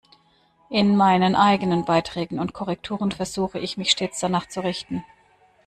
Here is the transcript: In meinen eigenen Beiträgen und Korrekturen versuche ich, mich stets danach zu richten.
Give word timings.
In 0.71 0.95
meinen 0.97 1.35
eigenen 1.35 1.85
Beiträgen 1.85 2.39
und 2.39 2.53
Korrekturen 2.53 3.11
versuche 3.11 3.59
ich, 3.59 3.77
mich 3.77 3.91
stets 3.91 4.19
danach 4.19 4.47
zu 4.49 4.61
richten. 4.61 5.03